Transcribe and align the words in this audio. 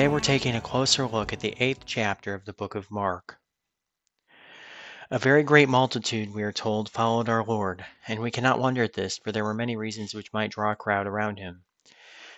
Today 0.00 0.08
we're 0.08 0.20
taking 0.20 0.56
a 0.56 0.62
closer 0.62 1.06
look 1.06 1.30
at 1.30 1.40
the 1.40 1.54
eighth 1.62 1.82
chapter 1.84 2.32
of 2.32 2.46
the 2.46 2.54
book 2.54 2.74
of 2.74 2.90
Mark. 2.90 3.38
A 5.10 5.18
very 5.18 5.42
great 5.42 5.68
multitude, 5.68 6.32
we 6.32 6.42
are 6.42 6.52
told, 6.52 6.88
followed 6.88 7.28
our 7.28 7.44
Lord, 7.44 7.84
and 8.08 8.18
we 8.18 8.30
cannot 8.30 8.58
wonder 8.58 8.82
at 8.82 8.94
this, 8.94 9.18
for 9.18 9.30
there 9.30 9.44
were 9.44 9.52
many 9.52 9.76
reasons 9.76 10.14
which 10.14 10.32
might 10.32 10.52
draw 10.52 10.72
a 10.72 10.74
crowd 10.74 11.06
around 11.06 11.36
him. 11.38 11.64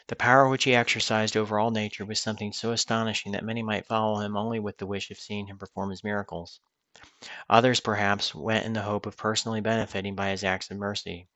The 0.09 0.17
power 0.17 0.49
which 0.49 0.65
he 0.65 0.75
exercised 0.75 1.37
over 1.37 1.57
all 1.57 1.71
nature 1.71 2.05
was 2.05 2.21
something 2.21 2.53
so 2.53 2.73
astonishing 2.73 3.31
that 3.31 3.45
many 3.45 3.63
might 3.63 3.87
follow 3.87 4.19
him 4.19 4.37
only 4.37 4.59
with 4.59 4.79
the 4.79 4.87
wish 4.87 5.13
of 5.13 5.19
seeing 5.19 5.47
him 5.47 5.57
perform 5.59 5.91
his 5.91 6.03
miracles. 6.03 6.59
Others, 7.49 7.79
perhaps, 7.79 8.35
went 8.35 8.67
in 8.67 8.73
the 8.73 8.83
hope 8.83 9.07
of 9.07 9.17
personally 9.17 9.61
benefiting 9.61 10.17
by 10.17 10.31
his 10.31 10.43
acts 10.43 10.69
of 10.73 10.79
mercy, 10.79 11.29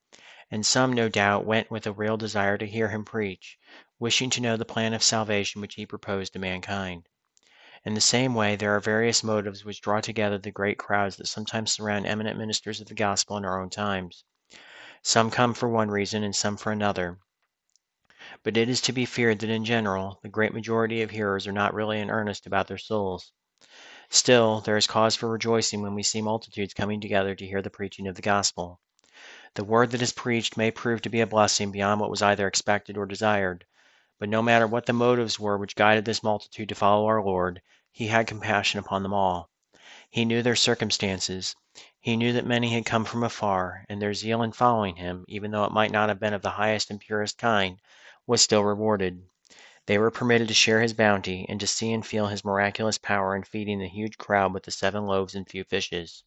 and 0.50 0.64
some, 0.64 0.92
no 0.92 1.08
doubt, 1.08 1.44
went 1.44 1.70
with 1.70 1.86
a 1.86 1.92
real 1.92 2.16
desire 2.16 2.56
to 2.56 2.66
hear 2.66 2.88
him 2.88 3.04
preach, 3.04 3.58
wishing 3.98 4.30
to 4.30 4.40
know 4.40 4.56
the 4.56 4.64
plan 4.64 4.94
of 4.94 5.02
salvation 5.02 5.60
which 5.60 5.74
he 5.74 5.84
proposed 5.84 6.32
to 6.32 6.38
mankind. 6.38 7.08
In 7.84 7.94
the 7.94 8.00
same 8.00 8.34
way, 8.34 8.56
there 8.56 8.74
are 8.74 8.80
various 8.80 9.22
motives 9.22 9.64
which 9.64 9.80
draw 9.80 10.00
together 10.00 10.38
the 10.38 10.50
great 10.50 10.78
crowds 10.78 11.16
that 11.16 11.28
sometimes 11.28 11.72
surround 11.72 12.06
eminent 12.06 12.38
ministers 12.38 12.80
of 12.80 12.88
the 12.88 12.94
gospel 12.94 13.36
in 13.36 13.44
our 13.44 13.60
own 13.60 13.70
times. 13.70 14.24
Some 15.02 15.30
come 15.30 15.54
for 15.54 15.68
one 15.68 15.90
reason 15.90 16.24
and 16.24 16.34
some 16.34 16.56
for 16.56 16.72
another. 16.72 17.18
But 18.42 18.56
it 18.56 18.68
is 18.68 18.80
to 18.82 18.92
be 18.92 19.04
feared 19.04 19.38
that 19.38 19.50
in 19.50 19.64
general, 19.64 20.18
the 20.22 20.28
great 20.28 20.52
majority 20.52 21.02
of 21.02 21.10
hearers 21.10 21.46
are 21.46 21.52
not 21.52 21.74
really 21.74 22.00
in 22.00 22.10
earnest 22.10 22.46
about 22.46 22.66
their 22.66 22.78
souls. 22.78 23.32
Still, 24.10 24.60
there 24.60 24.76
is 24.76 24.86
cause 24.86 25.14
for 25.14 25.28
rejoicing 25.28 25.82
when 25.82 25.94
we 25.94 26.02
see 26.02 26.22
multitudes 26.22 26.74
coming 26.74 27.00
together 27.00 27.34
to 27.34 27.46
hear 27.46 27.62
the 27.62 27.70
preaching 27.70 28.06
of 28.06 28.16
the 28.16 28.22
gospel. 28.22 28.80
The 29.56 29.64
word 29.64 29.92
that 29.92 30.02
is 30.02 30.12
preached 30.12 30.58
may 30.58 30.70
prove 30.70 31.00
to 31.00 31.08
be 31.08 31.22
a 31.22 31.26
blessing 31.26 31.70
beyond 31.70 31.98
what 31.98 32.10
was 32.10 32.20
either 32.20 32.46
expected 32.46 32.98
or 32.98 33.06
desired, 33.06 33.64
but 34.18 34.28
no 34.28 34.42
matter 34.42 34.66
what 34.66 34.84
the 34.84 34.92
motives 34.92 35.40
were 35.40 35.56
which 35.56 35.74
guided 35.76 36.04
this 36.04 36.22
multitude 36.22 36.68
to 36.68 36.74
follow 36.74 37.06
our 37.06 37.22
Lord, 37.22 37.62
he 37.90 38.08
had 38.08 38.26
compassion 38.26 38.78
upon 38.80 39.02
them 39.02 39.14
all. 39.14 39.48
He 40.10 40.26
knew 40.26 40.42
their 40.42 40.56
circumstances. 40.56 41.56
He 41.98 42.18
knew 42.18 42.34
that 42.34 42.44
many 42.44 42.74
had 42.74 42.84
come 42.84 43.06
from 43.06 43.22
afar, 43.22 43.86
and 43.88 44.02
their 44.02 44.12
zeal 44.12 44.42
in 44.42 44.52
following 44.52 44.96
him, 44.96 45.24
even 45.26 45.52
though 45.52 45.64
it 45.64 45.72
might 45.72 45.90
not 45.90 46.10
have 46.10 46.20
been 46.20 46.34
of 46.34 46.42
the 46.42 46.50
highest 46.60 46.90
and 46.90 47.00
purest 47.00 47.38
kind, 47.38 47.80
was 48.26 48.42
still 48.42 48.62
rewarded. 48.62 49.22
They 49.86 49.96
were 49.96 50.10
permitted 50.10 50.48
to 50.48 50.54
share 50.54 50.82
his 50.82 50.92
bounty, 50.92 51.46
and 51.48 51.58
to 51.60 51.66
see 51.66 51.94
and 51.94 52.04
feel 52.06 52.26
his 52.26 52.44
miraculous 52.44 52.98
power 52.98 53.34
in 53.34 53.42
feeding 53.42 53.78
the 53.78 53.88
huge 53.88 54.18
crowd 54.18 54.52
with 54.52 54.64
the 54.64 54.70
seven 54.70 55.06
loaves 55.06 55.34
and 55.34 55.48
few 55.48 55.64
fishes. 55.64 56.24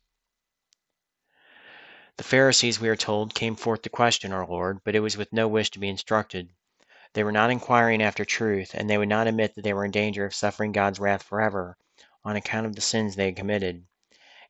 The 2.20 2.26
Pharisees, 2.26 2.82
we 2.82 2.90
are 2.90 2.98
told, 2.98 3.34
came 3.34 3.56
forth 3.56 3.84
to 3.84 3.90
question 3.90 4.34
our 4.34 4.46
Lord, 4.46 4.82
but 4.84 4.94
it 4.94 5.00
was 5.00 5.16
with 5.16 5.32
no 5.32 5.48
wish 5.48 5.72
to 5.72 5.80
be 5.80 5.88
instructed. 5.88 6.50
They 7.14 7.24
were 7.24 7.32
not 7.32 7.50
inquiring 7.50 8.04
after 8.04 8.26
truth, 8.26 8.72
and 8.74 8.90
they 8.90 8.98
would 8.98 9.08
not 9.08 9.28
admit 9.28 9.56
that 9.56 9.62
they 9.62 9.72
were 9.72 9.86
in 9.86 9.92
danger 9.92 10.26
of 10.26 10.36
suffering 10.36 10.74
God's 10.74 11.00
wrath 11.00 11.24
forever, 11.24 11.78
on 12.26 12.36
account 12.36 12.66
of 12.66 12.76
the 12.76 12.82
sins 12.82 13.16
they 13.16 13.28
had 13.28 13.38
committed. 13.38 13.86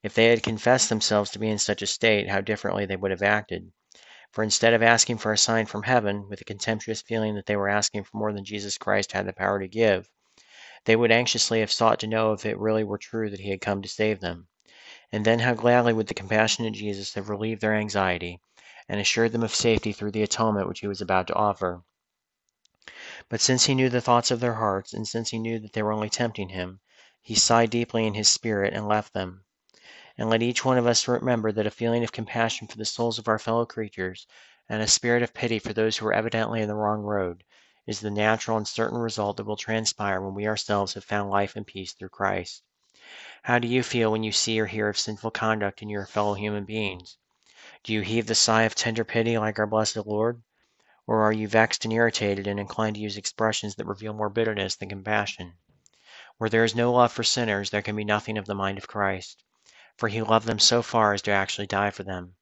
If 0.02 0.16
they 0.16 0.30
had 0.30 0.42
confessed 0.42 0.90
themselves 0.90 1.30
to 1.30 1.38
be 1.38 1.48
in 1.48 1.60
such 1.60 1.84
a 1.84 1.86
state, 1.86 2.28
how 2.28 2.42
differently 2.42 2.88
they 2.88 2.96
would 2.96 3.12
have 3.12 3.22
acted. 3.22 3.72
For 4.32 4.44
instead 4.44 4.74
of 4.74 4.82
asking 4.82 5.20
for 5.20 5.32
a 5.32 5.38
sign 5.38 5.68
from 5.68 5.84
heaven, 5.84 6.28
with 6.28 6.42
a 6.42 6.46
contemptuous 6.46 7.04
feeling 7.04 7.36
that 7.36 7.46
they 7.46 7.56
were 7.56 7.70
asking 7.70 8.06
for 8.06 8.18
more 8.18 8.34
than 8.34 8.46
Jesus 8.46 8.80
Christ 8.80 9.12
had 9.12 9.28
the 9.28 9.32
power 9.32 9.60
to 9.60 9.68
give, 9.68 10.10
they 10.86 10.96
would 10.96 11.12
anxiously 11.12 11.60
have 11.60 11.72
sought 11.72 12.00
to 12.00 12.08
know 12.08 12.34
if 12.34 12.48
it 12.48 12.58
really 12.58 12.84
were 12.84 12.98
true 12.98 13.30
that 13.30 13.42
he 13.42 13.52
had 13.52 13.62
come 13.62 13.84
to 13.84 13.88
save 13.88 14.22
them. 14.22 14.48
And 15.12 15.26
then 15.26 15.40
how 15.40 15.56
gladly 15.56 15.92
would 15.92 16.06
the 16.08 16.14
compassionate 16.14 16.74
Jesus 16.74 17.16
have 17.16 17.30
relieved 17.30 17.62
their 17.62 17.74
anxiety, 17.74 18.42
and 18.88 19.00
assured 19.00 19.32
them 19.32 19.42
of 19.42 19.56
safety 19.56 19.92
through 19.92 20.12
the 20.12 20.22
atonement 20.22 20.68
which 20.68 20.82
he 20.82 20.88
was 20.88 21.02
about 21.02 21.26
to 21.28 21.34
offer. 21.34 21.84
But 23.28 23.42
since 23.42 23.66
he 23.66 23.74
knew 23.74 23.90
the 23.90 24.02
thoughts 24.02 24.30
of 24.30 24.40
their 24.40 24.54
hearts, 24.56 24.94
and 24.94 25.08
since 25.08 25.30
he 25.30 25.40
knew 25.40 25.60
that 25.60 25.74
they 25.74 25.82
were 25.82 25.92
only 25.92 26.10
tempting 26.10 26.50
him, 26.50 26.80
he 27.22 27.34
sighed 27.34 27.72
deeply 27.72 28.06
in 28.06 28.14
his 28.14 28.30
spirit 28.30 28.74
and 28.74 28.88
left 28.88 29.14
them. 29.14 29.46
And 30.16 30.30
let 30.30 30.44
each 30.44 30.64
one 30.64 30.78
of 30.78 30.86
us 30.86 31.08
remember 31.08 31.52
that 31.52 31.66
a 31.66 31.72
feeling 31.72 32.04
of 32.04 32.12
compassion 32.12 32.68
for 32.68 32.78
the 32.78 32.86
souls 32.86 33.18
of 33.18 33.28
our 33.28 33.40
fellow 33.40 33.66
creatures, 33.66 34.28
and 34.68 34.82
a 34.82 34.88
spirit 34.88 35.24
of 35.24 35.34
pity 35.34 35.58
for 35.58 35.74
those 35.74 35.98
who 35.98 36.06
are 36.08 36.14
evidently 36.14 36.62
in 36.62 36.68
the 36.68 36.76
wrong 36.76 37.02
road, 37.02 37.44
is 37.88 38.00
the 38.00 38.12
natural 38.12 38.58
and 38.58 38.68
certain 38.68 39.00
result 39.00 39.38
that 39.38 39.46
will 39.46 39.58
transpire 39.58 40.22
when 40.22 40.36
we 40.36 40.48
ourselves 40.48 40.94
have 40.94 41.04
found 41.04 41.32
life 41.32 41.56
and 41.56 41.66
peace 41.66 41.94
through 41.94 42.10
Christ. 42.10 42.62
How 43.42 43.58
do 43.58 43.68
you 43.68 43.82
feel 43.82 44.12
when 44.12 44.22
you 44.22 44.32
see 44.32 44.60
or 44.60 44.68
hear 44.68 44.88
of 44.88 45.00
sinful 45.00 45.32
conduct 45.32 45.82
in 45.82 45.90
your 45.90 46.06
fellow 46.06 46.36
human 46.36 46.64
beings? 46.64 47.18
Do 47.84 47.92
you 47.92 48.02
heave 48.02 48.28
the 48.28 48.36
sigh 48.36 48.66
of 48.66 48.76
tender 48.76 49.04
pity 49.04 49.36
like 49.36 49.58
our 49.58 49.66
blessed 49.66 50.06
Lord? 50.06 50.44
Or 51.08 51.24
are 51.24 51.34
you 51.34 51.48
vexed 51.48 51.86
and 51.86 51.92
irritated 51.92 52.46
and 52.46 52.60
inclined 52.60 52.98
to 52.98 53.02
use 53.02 53.18
expressions 53.18 53.74
that 53.74 53.88
reveal 53.88 54.14
more 54.14 54.30
bitterness 54.30 54.76
than 54.76 54.90
compassion? 54.90 55.54
Where 56.38 56.52
there 56.52 56.64
is 56.64 56.76
no 56.76 56.94
love 56.94 57.12
for 57.12 57.24
sinners, 57.24 57.72
there 57.72 57.82
can 57.82 57.96
be 57.96 58.04
nothing 58.04 58.38
of 58.38 58.46
the 58.46 58.54
mind 58.54 58.78
of 58.78 58.88
Christ, 58.88 59.44
for 59.98 60.08
he 60.08 60.22
loved 60.22 60.46
them 60.46 60.60
so 60.60 60.84
far 60.84 61.14
as 61.14 61.24
to 61.24 61.32
actually 61.32 61.66
die 61.66 61.90
for 61.90 62.04
them. 62.04 62.36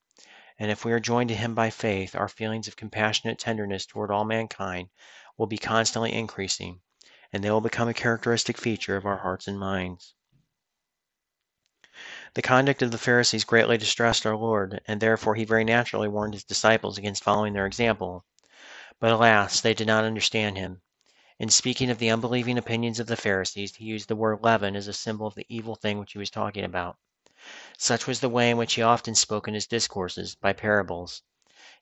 And 0.60 0.70
if 0.70 0.84
we 0.84 0.92
are 0.92 1.00
joined 1.00 1.30
to 1.30 1.36
him 1.36 1.56
by 1.56 1.70
faith, 1.70 2.14
our 2.14 2.28
feelings 2.28 2.68
of 2.68 2.76
compassionate 2.76 3.40
tenderness 3.40 3.86
toward 3.86 4.12
all 4.12 4.26
mankind 4.26 4.90
will 5.38 5.48
be 5.48 5.58
constantly 5.58 6.12
increasing, 6.12 6.82
and 7.32 7.42
they 7.42 7.52
will 7.52 7.62
become 7.62 7.88
a 7.88 7.94
characteristic 7.94 8.58
feature 8.58 8.98
of 8.98 9.06
our 9.06 9.20
hearts 9.20 9.48
and 9.48 9.58
minds. 9.58 10.14
The 12.38 12.44
conduct 12.44 12.84
of 12.84 12.92
the 12.92 13.00
Pharisees 13.00 13.44
greatly 13.46 13.80
distressed 13.80 14.24
our 14.24 14.36
Lord, 14.36 14.80
and 14.88 15.02
therefore 15.02 15.34
he 15.34 15.44
very 15.44 15.64
naturally 15.64 16.08
warned 16.08 16.36
his 16.36 16.44
disciples 16.44 16.96
against 17.00 17.24
following 17.24 17.54
their 17.54 17.66
example. 17.66 18.26
But 19.00 19.12
alas, 19.12 19.60
they 19.60 19.74
did 19.74 19.88
not 19.88 20.04
understand 20.04 20.56
him. 20.56 20.84
In 21.40 21.50
speaking 21.50 21.90
of 21.90 21.98
the 21.98 22.12
unbelieving 22.12 22.60
opinions 22.60 23.00
of 23.00 23.08
the 23.08 23.18
Pharisees, 23.18 23.74
he 23.78 23.86
used 23.86 24.08
the 24.08 24.16
word 24.16 24.44
leaven 24.44 24.76
as 24.76 24.88
a 24.88 24.94
symbol 24.94 25.26
of 25.26 25.34
the 25.34 25.48
evil 25.50 25.74
thing 25.76 25.98
which 25.98 26.12
he 26.12 26.20
was 26.20 26.30
talking 26.30 26.64
about. 26.64 26.98
Such 27.76 28.06
was 28.06 28.20
the 28.20 28.30
way 28.30 28.52
in 28.52 28.58
which 28.58 28.76
he 28.76 28.84
often 28.84 29.16
spoke 29.16 29.48
in 29.48 29.56
his 29.56 29.66
discourses, 29.66 30.36
by 30.36 30.54
parables. 30.54 31.24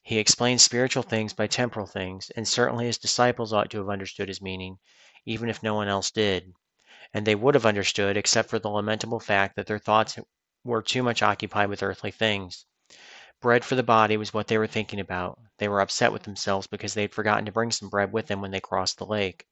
He 0.03 0.19
explained 0.19 0.61
spiritual 0.61 1.03
things 1.03 1.33
by 1.33 1.47
temporal 1.47 1.85
things, 1.85 2.29
and 2.29 2.47
certainly 2.47 2.85
his 2.85 2.97
disciples 2.97 3.51
ought 3.51 3.69
to 3.71 3.79
have 3.79 3.89
understood 3.89 4.29
his 4.29 4.41
meaning, 4.41 4.79
even 5.25 5.49
if 5.49 5.61
no 5.61 5.73
one 5.75 5.89
else 5.89 6.11
did. 6.11 6.53
And 7.13 7.27
they 7.27 7.35
would 7.35 7.55
have 7.55 7.65
understood, 7.65 8.15
except 8.15 8.49
for 8.49 8.57
the 8.57 8.69
lamentable 8.69 9.19
fact 9.19 9.57
that 9.57 9.67
their 9.67 9.79
thoughts 9.79 10.17
were 10.65 10.81
too 10.81 11.03
much 11.03 11.21
occupied 11.21 11.69
with 11.69 11.83
earthly 11.83 12.11
things. 12.11 12.65
Bread 13.39 13.63
for 13.63 13.75
the 13.75 13.83
body 13.83 14.17
was 14.17 14.33
what 14.33 14.47
they 14.47 14.57
were 14.57 14.65
thinking 14.65 14.99
about. 14.99 15.39
They 15.59 15.67
were 15.67 15.79
upset 15.79 16.11
with 16.11 16.23
themselves 16.23 16.65
because 16.65 16.95
they 16.95 17.03
had 17.03 17.13
forgotten 17.13 17.45
to 17.45 17.51
bring 17.51 17.71
some 17.71 17.87
bread 17.87 18.11
with 18.11 18.25
them 18.27 18.41
when 18.41 18.49
they 18.49 18.59
crossed 18.59 18.97
the 18.97 19.05
lake. 19.05 19.45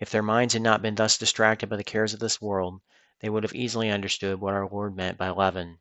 If 0.00 0.10
their 0.10 0.22
minds 0.22 0.54
had 0.54 0.62
not 0.62 0.80
been 0.80 0.94
thus 0.94 1.18
distracted 1.18 1.68
by 1.68 1.76
the 1.76 1.84
cares 1.84 2.14
of 2.14 2.20
this 2.20 2.40
world, 2.40 2.80
they 3.20 3.28
would 3.28 3.42
have 3.42 3.54
easily 3.54 3.90
understood 3.90 4.40
what 4.40 4.54
our 4.54 4.66
Lord 4.66 4.96
meant 4.96 5.18
by 5.18 5.28
leaven. 5.28 5.80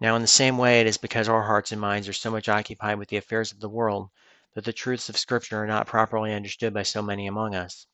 Now, 0.00 0.16
in 0.16 0.22
the 0.22 0.28
same 0.28 0.56
way, 0.56 0.80
it 0.80 0.86
is 0.86 0.96
because 0.96 1.28
our 1.28 1.42
hearts 1.42 1.72
and 1.72 1.80
minds 1.80 2.08
are 2.08 2.14
so 2.14 2.30
much 2.30 2.48
occupied 2.48 2.98
with 2.98 3.08
the 3.08 3.16
affairs 3.18 3.52
of 3.52 3.60
the 3.60 3.68
world 3.68 4.08
that 4.54 4.64
the 4.64 4.72
truths 4.72 5.08
of 5.08 5.18
Scripture 5.18 5.62
are 5.62 5.66
not 5.66 5.86
properly 5.86 6.32
understood 6.32 6.72
by 6.72 6.84
so 6.84 7.02
many 7.02 7.26
among 7.26 7.54
us. 7.54 7.86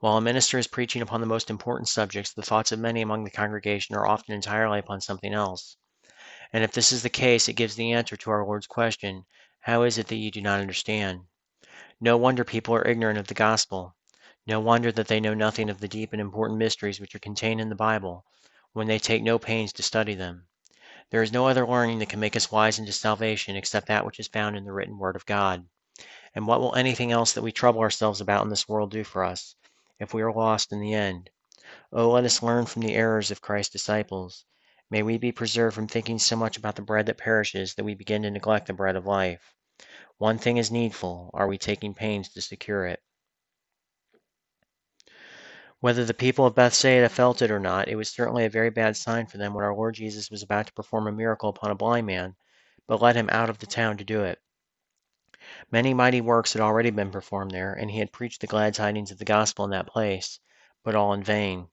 While 0.00 0.18
a 0.18 0.20
minister 0.20 0.58
is 0.58 0.66
preaching 0.66 1.00
upon 1.00 1.22
the 1.22 1.26
most 1.26 1.48
important 1.48 1.88
subjects, 1.88 2.30
the 2.30 2.42
thoughts 2.42 2.70
of 2.70 2.78
many 2.78 3.00
among 3.00 3.24
the 3.24 3.30
congregation 3.30 3.96
are 3.96 4.06
often 4.06 4.34
entirely 4.34 4.78
upon 4.78 5.00
something 5.00 5.32
else. 5.32 5.78
And 6.52 6.62
if 6.62 6.72
this 6.72 6.92
is 6.92 7.02
the 7.02 7.08
case, 7.08 7.48
it 7.48 7.54
gives 7.54 7.76
the 7.76 7.92
answer 7.92 8.14
to 8.14 8.30
our 8.30 8.44
Lord's 8.44 8.66
question, 8.66 9.24
How 9.60 9.84
is 9.84 9.96
it 9.96 10.08
that 10.08 10.16
you 10.16 10.30
do 10.30 10.42
not 10.42 10.60
understand? 10.60 11.22
No 11.98 12.18
wonder 12.18 12.44
people 12.44 12.74
are 12.74 12.86
ignorant 12.86 13.18
of 13.18 13.28
the 13.28 13.34
gospel. 13.34 13.96
No 14.46 14.60
wonder 14.60 14.92
that 14.92 15.08
they 15.08 15.18
know 15.18 15.32
nothing 15.32 15.70
of 15.70 15.80
the 15.80 15.88
deep 15.88 16.12
and 16.12 16.20
important 16.20 16.58
mysteries 16.58 17.00
which 17.00 17.14
are 17.14 17.18
contained 17.18 17.62
in 17.62 17.70
the 17.70 17.74
Bible, 17.74 18.26
when 18.74 18.88
they 18.88 18.98
take 18.98 19.22
no 19.22 19.38
pains 19.38 19.72
to 19.72 19.82
study 19.82 20.14
them. 20.14 20.46
There 21.08 21.22
is 21.22 21.32
no 21.32 21.48
other 21.48 21.66
learning 21.66 22.00
that 22.00 22.10
can 22.10 22.20
make 22.20 22.36
us 22.36 22.52
wise 22.52 22.78
into 22.78 22.92
salvation 22.92 23.56
except 23.56 23.86
that 23.86 24.04
which 24.04 24.20
is 24.20 24.28
found 24.28 24.58
in 24.58 24.66
the 24.66 24.74
written 24.74 24.98
word 24.98 25.16
of 25.16 25.24
God. 25.24 25.66
And 26.34 26.46
what 26.46 26.60
will 26.60 26.74
anything 26.74 27.12
else 27.12 27.32
that 27.32 27.40
we 27.40 27.50
trouble 27.50 27.80
ourselves 27.80 28.20
about 28.20 28.44
in 28.44 28.50
this 28.50 28.68
world 28.68 28.90
do 28.90 29.02
for 29.02 29.24
us? 29.24 29.56
If 29.98 30.14
we 30.14 30.22
are 30.22 30.32
lost 30.32 30.72
in 30.72 30.80
the 30.80 30.94
end. 30.94 31.30
Oh, 31.92 32.10
let 32.10 32.24
us 32.24 32.42
learn 32.42 32.66
from 32.66 32.82
the 32.82 32.94
errors 32.94 33.30
of 33.30 33.40
Christ's 33.40 33.72
disciples, 33.72 34.44
May 34.88 35.02
we 35.02 35.18
be 35.18 35.32
preserved 35.32 35.74
from 35.74 35.88
thinking 35.88 36.20
so 36.20 36.36
much 36.36 36.56
about 36.56 36.76
the 36.76 36.82
bread 36.82 37.06
that 37.06 37.18
perishes 37.18 37.74
that 37.74 37.82
we 37.82 37.94
begin 37.94 38.22
to 38.22 38.30
neglect 38.30 38.68
the 38.68 38.72
bread 38.72 38.94
of 38.94 39.04
life. 39.04 39.52
One 40.18 40.38
thing 40.38 40.58
is 40.58 40.70
needful. 40.70 41.30
Are 41.34 41.48
we 41.48 41.58
taking 41.58 41.92
pains 41.92 42.28
to 42.28 42.40
secure 42.40 42.86
it? 42.86 43.02
Whether 45.80 46.04
the 46.04 46.14
people 46.14 46.46
of 46.46 46.54
Bethsaida 46.54 47.08
felt 47.08 47.42
it 47.42 47.50
or 47.50 47.58
not, 47.58 47.88
it 47.88 47.96
was 47.96 48.08
certainly 48.08 48.44
a 48.44 48.50
very 48.50 48.70
bad 48.70 48.96
sign 48.96 49.26
for 49.26 49.38
them 49.38 49.54
when 49.54 49.64
our 49.64 49.74
Lord 49.74 49.96
Jesus 49.96 50.30
was 50.30 50.42
about 50.44 50.68
to 50.68 50.72
perform 50.72 51.08
a 51.08 51.12
miracle 51.12 51.48
upon 51.48 51.72
a 51.72 51.74
blind 51.74 52.06
man, 52.06 52.36
but 52.86 53.02
led 53.02 53.16
him 53.16 53.28
out 53.30 53.50
of 53.50 53.58
the 53.58 53.66
town 53.66 53.96
to 53.96 54.04
do 54.04 54.22
it. 54.22 54.40
Many 55.70 55.94
mighty 55.94 56.20
works 56.20 56.52
had 56.52 56.60
already 56.60 56.90
been 56.90 57.10
performed 57.10 57.50
there, 57.50 57.72
and 57.72 57.90
he 57.90 57.98
had 57.98 58.12
preached 58.12 58.40
the 58.40 58.46
glad 58.46 58.74
tidings 58.74 59.10
of 59.10 59.18
the 59.18 59.24
gospel 59.24 59.64
in 59.64 59.70
that 59.70 59.86
place, 59.86 60.38
but 60.84 60.94
all 60.94 61.12
in 61.12 61.22
vain. 61.22 61.68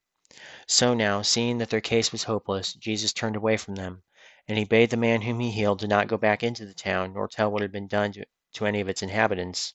So 0.67 0.93
now, 0.93 1.21
seeing 1.21 1.57
that 1.57 1.69
their 1.69 1.81
case 1.81 2.11
was 2.11 2.23
hopeless, 2.23 2.73
Jesus 2.73 3.13
turned 3.13 3.35
away 3.35 3.57
from 3.57 3.75
them, 3.75 4.03
and 4.47 4.57
he 4.57 4.65
bade 4.65 4.89
the 4.89 4.97
man 4.97 5.21
whom 5.21 5.39
he 5.39 5.51
healed 5.51 5.79
to 5.79 5.87
not 5.87 6.07
go 6.07 6.17
back 6.17 6.43
into 6.43 6.65
the 6.65 6.73
town, 6.73 7.13
nor 7.13 7.27
tell 7.27 7.51
what 7.51 7.61
had 7.61 7.71
been 7.71 7.87
done 7.87 8.13
to, 8.13 8.25
to 8.53 8.65
any 8.65 8.79
of 8.79 8.87
its 8.87 9.01
inhabitants. 9.01 9.73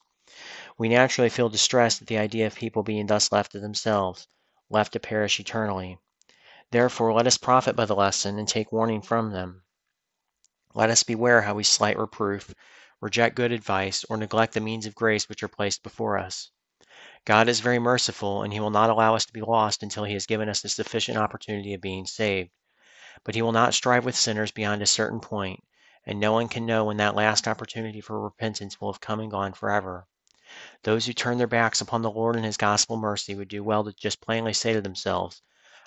We 0.77 0.89
naturally 0.89 1.29
feel 1.29 1.49
distressed 1.49 2.03
at 2.03 2.09
the 2.09 2.19
idea 2.19 2.47
of 2.47 2.55
people 2.55 2.83
being 2.83 3.07
thus 3.07 3.31
left 3.31 3.53
to 3.53 3.61
themselves, 3.61 4.27
left 4.71 4.93
to 4.95 5.01
perish 5.01 5.39
eternally. 5.39 5.99
Therefore, 6.71 7.13
let 7.13 7.27
us 7.27 7.39
profit 7.39 7.77
by 7.77 7.85
the 7.85 7.97
lesson 7.97 8.39
and 8.39 8.49
take 8.49 8.73
warning 8.73 9.01
from 9.01 9.33
them. 9.33 9.65
Let 10.75 10.91
us 10.91 11.03
beware 11.03 11.43
how 11.43 11.55
we 11.55 11.65
slight 11.65 11.99
reproof, 11.99 12.55
reject 13.01 13.37
good 13.37 13.53
advice, 13.53 14.05
or 14.11 14.17
neglect 14.17 14.55
the 14.55 14.61
means 14.61 14.87
of 14.87 14.95
grace 14.95 15.29
which 15.29 15.43
are 15.43 15.49
placed 15.49 15.83
before 15.83 16.19
us. 16.19 16.51
God 17.25 17.49
is 17.49 17.61
very 17.61 17.79
merciful, 17.79 18.43
and 18.43 18.53
He 18.53 18.61
will 18.61 18.71
not 18.71 18.91
allow 18.91 19.15
us 19.15 19.27
to 19.27 19.33
be 19.33 19.41
lost 19.41 19.83
until 19.83 20.05
He 20.05 20.15
has 20.15 20.27
given 20.27 20.49
us 20.49 20.65
a 20.65 20.69
sufficient 20.69 21.19
opportunity 21.19 21.75
of 21.75 21.81
being 21.81 22.07
saved. 22.07 22.51
But 23.23 23.35
He 23.35 23.43
will 23.43 23.53
not 23.53 23.75
strive 23.75 24.05
with 24.05 24.17
sinners 24.17 24.51
beyond 24.51 24.83
a 24.83 24.87
certain 24.87 25.21
point, 25.21 25.63
and 26.05 26.19
no 26.19 26.33
one 26.33 26.49
can 26.49 26.67
know 26.67 26.85
when 26.85 26.97
that 26.97 27.15
last 27.15 27.47
opportunity 27.47 28.01
for 28.01 28.21
repentance 28.21 28.81
will 28.81 28.93
have 28.93 29.01
come 29.01 29.21
and 29.21 29.31
gone 29.31 29.53
forever. 29.53 30.07
Those 30.83 31.07
who 31.07 31.13
turn 31.13 31.39
their 31.39 31.47
backs 31.47 31.81
upon 31.81 32.03
the 32.03 32.11
Lord 32.11 32.35
and 32.35 32.45
His 32.45 32.57
gospel 32.57 32.97
mercy 32.97 33.35
would 33.35 33.49
do 33.49 33.63
well 33.63 33.85
to 33.85 33.93
just 33.93 34.21
plainly 34.21 34.53
say 34.53 34.73
to 34.73 34.81
themselves, 34.81 35.43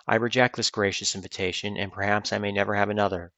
I 0.07 0.15
reject 0.15 0.55
this 0.55 0.69
gracious 0.69 1.15
invitation, 1.15 1.75
and 1.77 1.91
perhaps 1.91 2.31
I 2.31 2.37
may 2.37 2.51
never 2.51 2.75
have 2.75 2.89
another. 2.89 3.33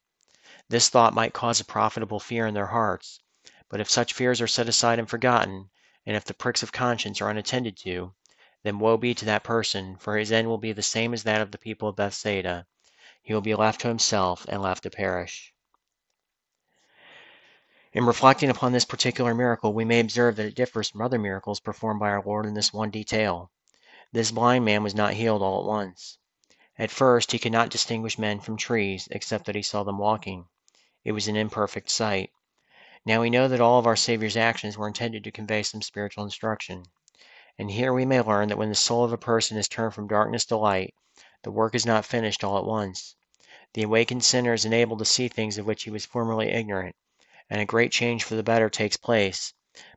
This 0.70 0.90
thought 0.90 1.14
might 1.14 1.34
cause 1.34 1.60
a 1.60 1.66
profitable 1.66 2.20
fear 2.20 2.46
in 2.48 2.54
their 2.54 2.68
hearts, 2.68 3.20
but 3.74 3.82
if 3.82 3.90
such 3.90 4.14
fears 4.14 4.40
are 4.40 4.46
set 4.46 4.70
aside 4.70 5.00
and 5.00 5.10
forgotten, 5.10 5.68
and 6.06 6.16
if 6.16 6.24
the 6.24 6.34
pricks 6.36 6.62
of 6.62 6.72
conscience 6.72 7.20
are 7.20 7.32
unattended 7.32 7.76
to, 7.76 8.14
then 8.62 8.78
woe 8.78 8.98
be 8.98 9.16
to 9.16 9.26
that 9.26 9.44
person, 9.44 9.98
for 9.98 10.16
his 10.16 10.32
end 10.32 10.48
will 10.48 10.60
be 10.60 10.72
the 10.72 10.84
same 10.84 11.12
as 11.12 11.24
that 11.24 11.42
of 11.42 11.50
the 11.50 11.58
people 11.58 11.90
of 11.90 11.96
Bethsaida. 11.96 12.68
He 13.24 13.34
will 13.34 13.42
be 13.42 13.56
left 13.56 13.82
to 13.82 13.88
himself 13.88 14.46
and 14.48 14.62
left 14.62 14.84
to 14.84 14.92
perish. 14.92 15.56
In 17.94 18.06
reflecting 18.06 18.52
upon 18.52 18.74
this 18.74 18.86
particular 18.86 19.34
miracle, 19.34 19.74
we 19.74 19.86
may 19.86 20.00
observe 20.00 20.36
that 20.36 20.46
it 20.46 20.54
differs 20.54 20.92
from 20.92 21.02
other 21.02 21.18
miracles 21.18 21.60
performed 21.60 22.00
by 22.00 22.10
our 22.10 22.22
Lord 22.24 22.46
in 22.46 22.54
this 22.54 22.72
one 22.72 22.92
detail. 22.92 23.50
This 24.12 24.30
blind 24.30 24.66
man 24.66 24.84
was 24.84 24.94
not 24.94 25.16
healed 25.16 25.42
all 25.42 25.62
at 25.62 25.68
once. 25.68 26.20
At 26.78 26.92
first, 26.92 27.32
he 27.32 27.40
could 27.40 27.52
not 27.52 27.72
distinguish 27.72 28.20
men 28.20 28.40
from 28.40 28.56
trees, 28.56 29.08
except 29.10 29.46
that 29.46 29.56
he 29.56 29.64
saw 29.64 29.82
them 29.82 29.98
walking. 29.98 30.46
It 31.04 31.14
was 31.14 31.28
an 31.28 31.36
imperfect 31.36 31.90
sight. 31.90 32.30
Now 33.06 33.20
we 33.20 33.30
know 33.30 33.50
that 33.50 33.60
all 33.60 33.80
of 33.80 33.86
our 33.86 33.98
Saviour's 33.98 34.38
actions 34.38 34.78
were 34.78 34.88
intended 34.88 35.26
to 35.26 35.32
convey 35.32 35.64
some 35.64 35.82
spiritual 35.82 36.24
instruction. 36.24 36.86
And 37.60 37.70
here 37.70 37.92
we 37.92 38.06
may 38.06 38.22
learn 38.22 38.48
that 38.48 38.58
when 38.58 38.70
the 38.70 38.76
soul 38.76 39.04
of 39.04 39.12
a 39.12 39.18
person 39.18 39.58
is 39.58 39.68
turned 39.68 39.94
from 39.94 40.08
darkness 40.08 40.46
to 40.46 40.56
light, 40.56 40.94
the 41.42 41.52
work 41.52 41.76
is 41.76 41.86
not 41.86 42.06
finished 42.06 42.46
all 42.46 42.58
at 42.58 42.64
once. 42.64 43.16
The 43.74 43.84
awakened 43.84 44.24
sinner 44.24 44.54
is 44.54 44.64
enabled 44.64 45.00
to 45.00 45.06
see 45.06 45.28
things 45.28 45.58
of 45.58 45.66
which 45.66 45.84
he 45.84 45.90
was 45.90 46.06
formerly 46.06 46.48
ignorant, 46.50 46.96
and 47.50 47.60
a 47.60 47.66
great 47.66 47.92
change 47.92 48.24
for 48.24 48.36
the 48.36 48.44
better 48.44 48.70
takes 48.70 48.96
place. 48.96 49.54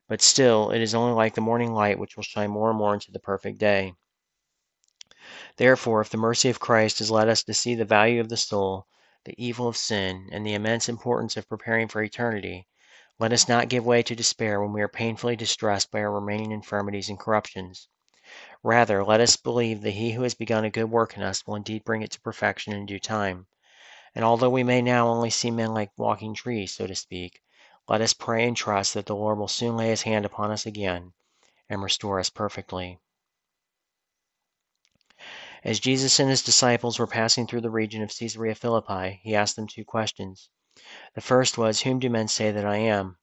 But 0.08 0.20
still, 0.20 0.72
it 0.72 0.80
is 0.80 0.92
only 0.92 1.14
like 1.14 1.34
the 1.34 1.40
morning 1.40 1.72
light 1.72 2.00
which 2.00 2.16
will 2.16 2.24
shine 2.24 2.50
more 2.50 2.70
and 2.70 2.78
more 2.78 2.94
into 2.94 3.12
the 3.12 3.20
perfect 3.20 3.58
day. 3.58 3.94
Therefore, 5.58 6.00
if 6.00 6.10
the 6.10 6.16
mercy 6.16 6.48
of 6.48 6.58
Christ 6.58 6.98
has 6.98 7.10
led 7.10 7.28
us 7.28 7.44
to 7.44 7.54
see 7.54 7.76
the 7.76 7.84
value 7.84 8.20
of 8.20 8.30
the 8.30 8.36
soul, 8.36 8.88
the 9.24 9.34
evil 9.38 9.68
of 9.68 9.76
sin, 9.76 10.28
and 10.32 10.44
the 10.44 10.54
immense 10.54 10.88
importance 10.88 11.36
of 11.36 11.48
preparing 11.48 11.86
for 11.86 12.02
eternity, 12.02 12.66
let 13.18 13.32
us 13.32 13.48
not 13.48 13.70
give 13.70 13.86
way 13.86 14.02
to 14.02 14.14
despair 14.14 14.60
when 14.60 14.72
we 14.72 14.82
are 14.82 14.88
painfully 14.88 15.36
distressed 15.36 15.90
by 15.90 16.00
our 16.00 16.12
remaining 16.12 16.52
infirmities 16.52 17.08
and 17.08 17.18
corruptions. 17.18 17.88
Rather, 18.62 19.02
let 19.02 19.20
us 19.20 19.36
believe 19.36 19.80
that 19.80 19.92
he 19.92 20.12
who 20.12 20.22
has 20.22 20.34
begun 20.34 20.64
a 20.64 20.70
good 20.70 20.90
work 20.90 21.16
in 21.16 21.22
us 21.22 21.46
will 21.46 21.54
indeed 21.54 21.84
bring 21.84 22.02
it 22.02 22.10
to 22.10 22.20
perfection 22.20 22.74
in 22.74 22.84
due 22.84 22.98
time. 22.98 23.46
And 24.14 24.24
although 24.24 24.50
we 24.50 24.64
may 24.64 24.82
now 24.82 25.08
only 25.08 25.30
see 25.30 25.50
men 25.50 25.72
like 25.72 25.92
walking 25.96 26.34
trees, 26.34 26.74
so 26.74 26.86
to 26.86 26.94
speak, 26.94 27.40
let 27.88 28.00
us 28.00 28.12
pray 28.12 28.46
and 28.46 28.56
trust 28.56 28.94
that 28.94 29.06
the 29.06 29.16
Lord 29.16 29.38
will 29.38 29.48
soon 29.48 29.76
lay 29.76 29.88
his 29.88 30.02
hand 30.02 30.26
upon 30.26 30.50
us 30.50 30.66
again 30.66 31.12
and 31.68 31.82
restore 31.82 32.18
us 32.18 32.30
perfectly. 32.30 32.98
As 35.64 35.80
Jesus 35.80 36.20
and 36.20 36.28
his 36.28 36.42
disciples 36.42 36.98
were 36.98 37.06
passing 37.06 37.46
through 37.46 37.62
the 37.62 37.70
region 37.70 38.02
of 38.02 38.14
Caesarea 38.14 38.54
Philippi, 38.54 39.20
he 39.22 39.34
asked 39.34 39.56
them 39.56 39.66
two 39.66 39.84
questions. 39.84 40.50
The 41.14 41.22
first 41.22 41.56
was, 41.56 41.80
Whom 41.80 42.00
do 42.00 42.10
men 42.10 42.28
say 42.28 42.50
that 42.50 42.66
I 42.66 42.76
am? 42.76 43.16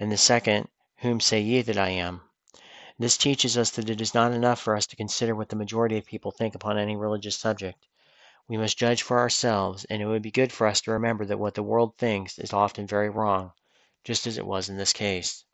And 0.00 0.10
the 0.10 0.16
second, 0.16 0.68
Whom 0.96 1.20
say 1.20 1.38
ye 1.38 1.62
that 1.62 1.78
I 1.78 1.90
am? 1.90 2.22
This 2.98 3.16
teaches 3.16 3.56
us 3.56 3.70
that 3.70 3.88
it 3.88 4.00
is 4.00 4.14
not 4.14 4.32
enough 4.32 4.60
for 4.60 4.74
us 4.74 4.84
to 4.88 4.96
consider 4.96 5.32
what 5.36 5.48
the 5.48 5.54
majority 5.54 5.96
of 5.96 6.06
people 6.06 6.32
think 6.32 6.56
upon 6.56 6.76
any 6.76 6.96
religious 6.96 7.36
subject. 7.36 7.86
We 8.48 8.56
must 8.56 8.76
judge 8.78 9.02
for 9.02 9.20
ourselves, 9.20 9.84
and 9.84 10.02
it 10.02 10.06
would 10.06 10.22
be 10.22 10.32
good 10.32 10.52
for 10.52 10.66
us 10.66 10.80
to 10.80 10.90
remember 10.90 11.24
that 11.26 11.38
what 11.38 11.54
the 11.54 11.62
world 11.62 11.96
thinks 11.98 12.36
is 12.36 12.52
often 12.52 12.84
very 12.84 13.08
wrong, 13.08 13.52
just 14.02 14.26
as 14.26 14.36
it 14.36 14.44
was 14.44 14.68
in 14.68 14.76
this 14.76 14.92
case. 14.92 15.44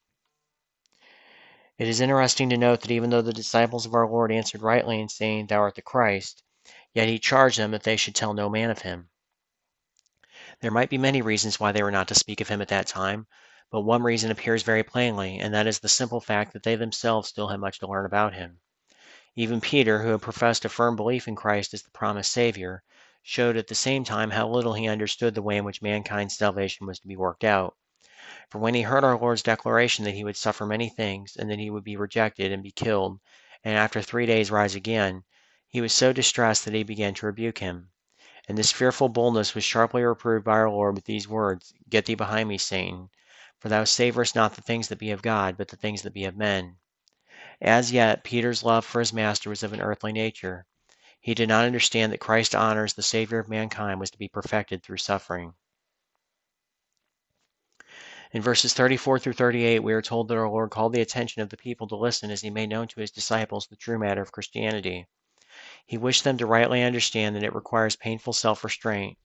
It 1.76 1.88
is 1.88 2.00
interesting 2.00 2.48
to 2.48 2.56
note 2.56 2.80
that 2.80 2.90
even 2.90 3.10
though 3.10 3.20
the 3.20 3.34
disciples 3.34 3.84
of 3.84 3.92
our 3.92 4.08
Lord 4.08 4.32
answered 4.32 4.62
rightly 4.62 4.98
in 4.98 5.10
saying, 5.10 5.48
Thou 5.48 5.58
art 5.58 5.74
the 5.74 5.82
Christ, 5.82 6.42
yet 6.94 7.08
he 7.08 7.18
charged 7.18 7.58
them 7.58 7.72
that 7.72 7.82
they 7.82 7.98
should 7.98 8.14
tell 8.14 8.32
no 8.32 8.48
man 8.48 8.70
of 8.70 8.78
him. 8.78 9.10
There 10.64 10.70
might 10.70 10.88
be 10.88 10.96
many 10.96 11.20
reasons 11.20 11.60
why 11.60 11.72
they 11.72 11.82
were 11.82 11.90
not 11.90 12.08
to 12.08 12.14
speak 12.14 12.40
of 12.40 12.48
him 12.48 12.62
at 12.62 12.68
that 12.68 12.86
time, 12.86 13.26
but 13.70 13.82
one 13.82 14.02
reason 14.02 14.30
appears 14.30 14.62
very 14.62 14.82
plainly, 14.82 15.38
and 15.38 15.52
that 15.52 15.66
is 15.66 15.78
the 15.78 15.90
simple 15.90 16.22
fact 16.22 16.54
that 16.54 16.62
they 16.62 16.74
themselves 16.74 17.28
still 17.28 17.48
had 17.48 17.60
much 17.60 17.80
to 17.80 17.86
learn 17.86 18.06
about 18.06 18.32
him. 18.32 18.60
Even 19.36 19.60
Peter, 19.60 20.02
who 20.02 20.08
had 20.08 20.22
professed 20.22 20.64
a 20.64 20.70
firm 20.70 20.96
belief 20.96 21.28
in 21.28 21.36
Christ 21.36 21.74
as 21.74 21.82
the 21.82 21.90
promised 21.90 22.32
Savior, 22.32 22.82
showed 23.22 23.58
at 23.58 23.66
the 23.66 23.74
same 23.74 24.04
time 24.04 24.30
how 24.30 24.48
little 24.48 24.72
he 24.72 24.88
understood 24.88 25.34
the 25.34 25.42
way 25.42 25.58
in 25.58 25.64
which 25.64 25.82
mankind's 25.82 26.38
salvation 26.38 26.86
was 26.86 26.98
to 27.00 27.08
be 27.08 27.14
worked 27.14 27.44
out. 27.44 27.76
For 28.48 28.58
when 28.58 28.72
he 28.72 28.80
heard 28.80 29.04
our 29.04 29.18
Lord's 29.18 29.42
declaration 29.42 30.06
that 30.06 30.14
he 30.14 30.24
would 30.24 30.38
suffer 30.38 30.64
many 30.64 30.88
things, 30.88 31.36
and 31.36 31.50
that 31.50 31.58
he 31.58 31.68
would 31.68 31.84
be 31.84 31.98
rejected 31.98 32.52
and 32.52 32.62
be 32.62 32.70
killed, 32.70 33.20
and 33.62 33.76
after 33.76 34.00
three 34.00 34.24
days 34.24 34.50
rise 34.50 34.74
again, 34.74 35.24
he 35.68 35.82
was 35.82 35.92
so 35.92 36.14
distressed 36.14 36.64
that 36.64 36.72
he 36.72 36.84
began 36.84 37.12
to 37.12 37.26
rebuke 37.26 37.58
him. 37.58 37.90
And 38.46 38.58
this 38.58 38.72
fearful 38.72 39.08
boldness 39.08 39.54
was 39.54 39.64
sharply 39.64 40.02
reproved 40.02 40.44
by 40.44 40.52
our 40.52 40.70
Lord 40.70 40.96
with 40.96 41.06
these 41.06 41.26
words, 41.26 41.72
Get 41.88 42.04
thee 42.04 42.14
behind 42.14 42.48
me, 42.48 42.58
Satan, 42.58 43.08
for 43.58 43.70
thou 43.70 43.84
savorest 43.84 44.34
not 44.34 44.54
the 44.54 44.60
things 44.60 44.88
that 44.88 44.98
be 44.98 45.10
of 45.10 45.22
God, 45.22 45.56
but 45.56 45.68
the 45.68 45.76
things 45.76 46.02
that 46.02 46.12
be 46.12 46.24
of 46.24 46.36
men. 46.36 46.76
As 47.62 47.90
yet, 47.90 48.22
Peter's 48.22 48.62
love 48.62 48.84
for 48.84 48.98
his 48.98 49.12
master 49.12 49.48
was 49.48 49.62
of 49.62 49.72
an 49.72 49.80
earthly 49.80 50.12
nature. 50.12 50.66
He 51.20 51.34
did 51.34 51.48
not 51.48 51.64
understand 51.64 52.12
that 52.12 52.20
Christ's 52.20 52.54
honors 52.54 52.92
the 52.92 53.02
Savior 53.02 53.38
of 53.38 53.48
mankind 53.48 53.98
was 53.98 54.10
to 54.10 54.18
be 54.18 54.28
perfected 54.28 54.82
through 54.82 54.98
suffering. 54.98 55.54
In 58.32 58.42
verses 58.42 58.74
34 58.74 59.20
through 59.20 59.32
38, 59.32 59.78
we 59.78 59.94
are 59.94 60.02
told 60.02 60.28
that 60.28 60.36
our 60.36 60.50
Lord 60.50 60.70
called 60.70 60.92
the 60.92 61.00
attention 61.00 61.40
of 61.40 61.48
the 61.48 61.56
people 61.56 61.86
to 61.88 61.96
listen 61.96 62.30
as 62.30 62.42
he 62.42 62.50
made 62.50 62.68
known 62.68 62.88
to 62.88 63.00
his 63.00 63.10
disciples 63.10 63.68
the 63.68 63.76
true 63.76 63.98
matter 63.98 64.20
of 64.20 64.32
Christianity. 64.32 65.06
He 65.86 65.98
wished 65.98 66.24
them 66.24 66.38
to 66.38 66.46
rightly 66.46 66.82
understand 66.82 67.36
that 67.36 67.42
it 67.42 67.54
requires 67.54 67.94
painful 67.94 68.32
self 68.32 68.64
restraint, 68.64 69.18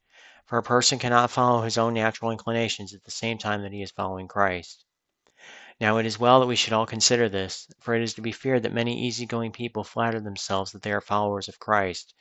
for 0.46 0.58
a 0.58 0.64
person 0.64 1.00
cannot 1.00 1.32
follow 1.32 1.62
his 1.62 1.78
own 1.78 1.94
natural 1.94 2.32
inclinations 2.32 2.94
at 2.94 3.06
the 3.06 3.12
same 3.12 3.38
time 3.38 3.62
that 3.62 3.72
he 3.72 3.82
is 3.82 3.92
following 3.92 4.28
Christ. 4.28 4.84
Now 5.80 6.00
it 6.00 6.06
is 6.06 6.20
well 6.20 6.42
that 6.42 6.48
we 6.48 6.58
should 6.58 6.74
all 6.74 6.86
consider 6.86 7.30
this, 7.30 7.70
for 7.80 7.96
it 7.96 8.02
is 8.02 8.14
to 8.16 8.22
be 8.22 8.34
feared 8.34 8.64
that 8.64 8.74
many 8.74 9.00
easy-going 9.02 9.54
people 9.54 9.86
flatter 9.86 10.20
themselves 10.20 10.74
that 10.74 10.82
they 10.82 10.92
are 10.92 11.00
followers 11.00 11.48
of 11.48 11.60
Christ, 11.60 12.14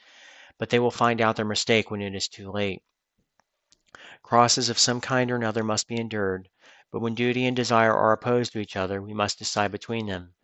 but 0.56 0.70
they 0.70 0.78
will 0.78 0.92
find 0.92 1.20
out 1.20 1.34
their 1.34 1.44
mistake 1.44 1.90
when 1.90 2.00
it 2.00 2.14
is 2.14 2.28
too 2.28 2.52
late. 2.52 2.84
Crosses 4.22 4.68
of 4.68 4.78
some 4.78 5.00
kind 5.00 5.32
or 5.32 5.36
another 5.36 5.64
must 5.64 5.88
be 5.88 5.96
endured, 5.98 6.48
but 6.92 7.00
when 7.00 7.16
duty 7.16 7.44
and 7.44 7.56
desire 7.56 7.92
are 7.92 8.12
opposed 8.12 8.52
to 8.52 8.60
each 8.60 8.76
other, 8.76 9.02
we 9.02 9.12
must 9.12 9.40
decide 9.40 9.72
between 9.72 10.06
them 10.06 10.34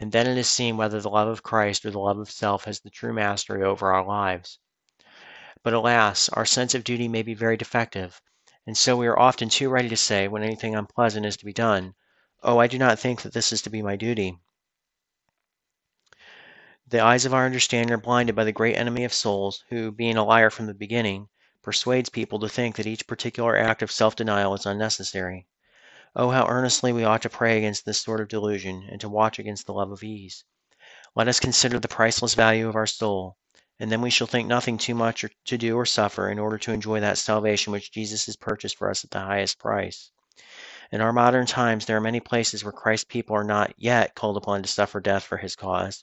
and 0.00 0.12
then 0.12 0.26
it 0.26 0.38
is 0.38 0.48
seen 0.48 0.78
whether 0.78 0.98
the 0.98 1.10
love 1.10 1.28
of 1.28 1.42
Christ 1.42 1.84
or 1.84 1.90
the 1.90 1.98
love 1.98 2.18
of 2.18 2.30
self 2.30 2.64
has 2.64 2.80
the 2.80 2.88
true 2.88 3.12
mastery 3.12 3.62
over 3.62 3.92
our 3.92 4.04
lives. 4.04 4.58
But 5.62 5.74
alas, 5.74 6.30
our 6.30 6.46
sense 6.46 6.74
of 6.74 6.84
duty 6.84 7.06
may 7.06 7.22
be 7.22 7.34
very 7.34 7.58
defective, 7.58 8.22
and 8.66 8.78
so 8.78 8.96
we 8.96 9.06
are 9.06 9.18
often 9.18 9.50
too 9.50 9.68
ready 9.68 9.90
to 9.90 9.96
say, 9.98 10.26
when 10.26 10.42
anything 10.42 10.74
unpleasant 10.74 11.26
is 11.26 11.36
to 11.36 11.44
be 11.44 11.52
done, 11.52 11.94
Oh, 12.42 12.58
I 12.58 12.66
do 12.66 12.78
not 12.78 12.98
think 12.98 13.20
that 13.20 13.34
this 13.34 13.52
is 13.52 13.60
to 13.62 13.70
be 13.70 13.82
my 13.82 13.96
duty. 13.96 14.38
The 16.86 17.00
eyes 17.00 17.26
of 17.26 17.34
our 17.34 17.44
understanding 17.44 17.92
are 17.92 17.98
blinded 17.98 18.34
by 18.34 18.44
the 18.44 18.52
great 18.52 18.76
enemy 18.76 19.04
of 19.04 19.12
souls, 19.12 19.64
who, 19.68 19.92
being 19.92 20.16
a 20.16 20.24
liar 20.24 20.48
from 20.48 20.64
the 20.64 20.72
beginning, 20.74 21.28
persuades 21.62 22.08
people 22.08 22.38
to 22.40 22.48
think 22.48 22.76
that 22.76 22.86
each 22.86 23.06
particular 23.06 23.54
act 23.54 23.82
of 23.82 23.92
self 23.92 24.16
denial 24.16 24.54
is 24.54 24.64
unnecessary. 24.64 25.46
Oh, 26.16 26.30
how 26.30 26.48
earnestly 26.48 26.92
we 26.92 27.04
ought 27.04 27.22
to 27.22 27.30
pray 27.30 27.56
against 27.56 27.84
this 27.84 28.00
sort 28.00 28.20
of 28.20 28.26
delusion, 28.26 28.86
and 28.90 29.00
to 29.00 29.08
watch 29.08 29.38
against 29.38 29.66
the 29.66 29.72
love 29.72 29.92
of 29.92 30.02
ease. 30.02 30.44
Let 31.14 31.28
us 31.28 31.38
consider 31.38 31.78
the 31.78 31.86
priceless 31.86 32.34
value 32.34 32.68
of 32.68 32.74
our 32.74 32.86
soul, 32.86 33.36
and 33.78 33.92
then 33.92 34.02
we 34.02 34.10
shall 34.10 34.26
think 34.26 34.48
nothing 34.48 34.76
too 34.76 34.96
much 34.96 35.24
to 35.44 35.56
do 35.56 35.76
or 35.76 35.86
suffer 35.86 36.28
in 36.28 36.40
order 36.40 36.58
to 36.58 36.72
enjoy 36.72 36.98
that 36.98 37.16
salvation 37.16 37.72
which 37.72 37.92
Jesus 37.92 38.26
has 38.26 38.34
purchased 38.34 38.76
for 38.76 38.90
us 38.90 39.04
at 39.04 39.12
the 39.12 39.20
highest 39.20 39.60
price. 39.60 40.10
In 40.90 41.00
our 41.00 41.12
modern 41.12 41.46
times, 41.46 41.86
there 41.86 41.96
are 41.96 42.00
many 42.00 42.18
places 42.18 42.64
where 42.64 42.72
Christ's 42.72 43.04
people 43.04 43.36
are 43.36 43.44
not 43.44 43.72
yet 43.76 44.16
called 44.16 44.36
upon 44.36 44.62
to 44.62 44.68
suffer 44.68 44.98
death 44.98 45.22
for 45.22 45.36
his 45.36 45.54
cause. 45.54 46.02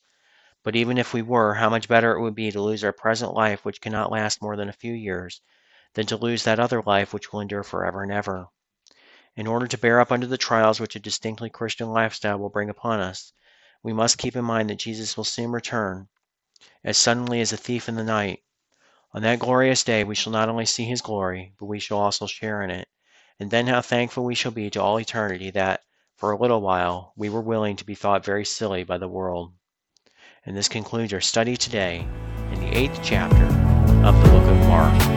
But 0.63 0.77
even 0.77 0.97
if 0.97 1.13
we 1.13 1.21
were, 1.21 1.55
how 1.55 1.69
much 1.69 1.89
better 1.89 2.13
it 2.13 2.21
would 2.21 2.35
be 2.35 2.49
to 2.51 2.61
lose 2.61 2.83
our 2.83 2.93
present 2.93 3.33
life, 3.33 3.65
which 3.65 3.81
cannot 3.81 4.11
last 4.11 4.41
more 4.41 4.55
than 4.55 4.69
a 4.69 4.73
few 4.73 4.93
years, 4.93 5.41
than 5.95 6.05
to 6.05 6.15
lose 6.15 6.45
that 6.45 6.61
other 6.61 6.81
life 6.81 7.13
which 7.13 7.33
will 7.33 7.41
endure 7.41 7.63
forever 7.63 8.03
and 8.03 8.11
ever. 8.13 8.47
In 9.37 9.45
order 9.45 9.67
to 9.67 9.77
bear 9.77 9.99
up 9.99 10.11
under 10.11 10.25
the 10.25 10.35
trials 10.35 10.79
which 10.79 10.95
a 10.95 10.99
distinctly 10.99 11.51
Christian 11.51 11.91
lifestyle 11.91 12.39
will 12.39 12.49
bring 12.49 12.71
upon 12.71 12.99
us, 12.99 13.33
we 13.83 13.93
must 13.93 14.17
keep 14.17 14.35
in 14.35 14.43
mind 14.43 14.71
that 14.71 14.79
Jesus 14.79 15.15
will 15.15 15.23
soon 15.23 15.51
return, 15.51 16.07
as 16.83 16.97
suddenly 16.97 17.39
as 17.39 17.53
a 17.53 17.57
thief 17.57 17.87
in 17.87 17.93
the 17.93 18.03
night. 18.03 18.41
On 19.13 19.21
that 19.21 19.37
glorious 19.37 19.83
day 19.83 20.03
we 20.03 20.15
shall 20.15 20.33
not 20.33 20.49
only 20.49 20.65
see 20.65 20.85
his 20.85 21.03
glory, 21.03 21.53
but 21.59 21.67
we 21.67 21.79
shall 21.79 21.99
also 21.99 22.25
share 22.25 22.63
in 22.63 22.71
it. 22.71 22.87
And 23.39 23.51
then 23.51 23.67
how 23.67 23.81
thankful 23.81 24.25
we 24.25 24.33
shall 24.33 24.51
be 24.51 24.71
to 24.71 24.81
all 24.81 24.99
eternity 24.99 25.51
that, 25.51 25.81
for 26.15 26.31
a 26.31 26.37
little 26.37 26.61
while, 26.61 27.13
we 27.15 27.29
were 27.29 27.39
willing 27.39 27.75
to 27.75 27.85
be 27.85 27.93
thought 27.93 28.25
very 28.25 28.43
silly 28.43 28.83
by 28.83 28.97
the 28.97 29.07
world. 29.07 29.53
And 30.47 30.57
this 30.57 30.67
concludes 30.67 31.13
our 31.13 31.21
study 31.21 31.55
today 31.55 32.07
in 32.51 32.59
the 32.59 32.75
eighth 32.75 33.01
chapter 33.03 33.45
of 34.03 34.19
the 34.19 34.29
book 34.29 34.47
of 34.47 34.57
Mark. 34.67 35.16